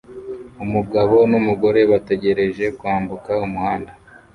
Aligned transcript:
Umugabo 0.63 1.15
numugore 1.29 1.81
bategereje 1.91 2.65
kwambuka 2.77 3.31
umuhanda 3.45 3.91